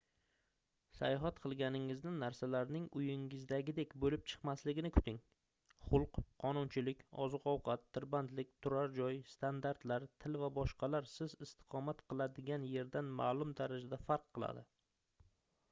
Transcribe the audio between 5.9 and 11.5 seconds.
xulq qonunchilik oziq-ovqat tirbandlik turar joy standartlar til va boshqalar siz